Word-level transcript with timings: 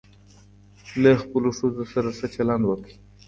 له 1.01 1.11
خپلو 1.23 1.49
ښځو 1.57 1.83
سره 1.93 2.09
ښه 2.17 2.27
چلند 2.35 2.63
وکړئ. 2.67 2.95